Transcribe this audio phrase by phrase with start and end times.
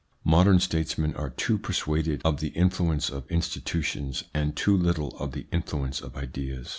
[0.23, 5.45] Modern statesmen are too persuaded of the influence of institutions and too little of the
[5.51, 6.69] influence of ideas.